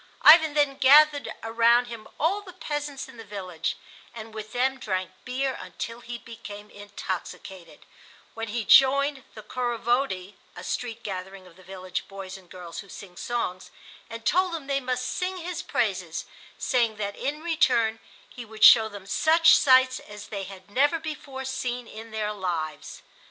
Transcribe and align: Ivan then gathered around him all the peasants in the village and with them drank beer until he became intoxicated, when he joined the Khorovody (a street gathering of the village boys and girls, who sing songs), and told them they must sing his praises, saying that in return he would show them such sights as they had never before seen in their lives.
Ivan 0.23 0.55
then 0.55 0.77
gathered 0.79 1.31
around 1.43 1.85
him 1.85 2.07
all 2.19 2.41
the 2.41 2.53
peasants 2.53 3.07
in 3.07 3.17
the 3.17 3.23
village 3.23 3.77
and 4.15 4.33
with 4.33 4.51
them 4.51 4.79
drank 4.79 5.11
beer 5.25 5.55
until 5.61 5.99
he 5.99 6.17
became 6.17 6.71
intoxicated, 6.71 7.85
when 8.33 8.47
he 8.47 8.65
joined 8.65 9.23
the 9.35 9.43
Khorovody 9.43 10.33
(a 10.55 10.63
street 10.63 11.03
gathering 11.03 11.45
of 11.45 11.55
the 11.55 11.61
village 11.61 12.07
boys 12.07 12.35
and 12.35 12.49
girls, 12.49 12.79
who 12.79 12.89
sing 12.89 13.15
songs), 13.15 13.69
and 14.09 14.25
told 14.25 14.55
them 14.55 14.65
they 14.65 14.79
must 14.79 15.05
sing 15.05 15.37
his 15.37 15.61
praises, 15.61 16.25
saying 16.57 16.95
that 16.95 17.15
in 17.15 17.43
return 17.43 17.99
he 18.27 18.43
would 18.43 18.63
show 18.63 18.89
them 18.89 19.05
such 19.05 19.55
sights 19.55 19.99
as 19.99 20.29
they 20.29 20.45
had 20.45 20.71
never 20.71 20.97
before 20.97 21.45
seen 21.45 21.87
in 21.87 22.09
their 22.09 22.33
lives. 22.33 23.03